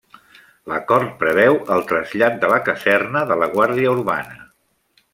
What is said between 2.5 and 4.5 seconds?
la caserna de la Guàrdia Urbana.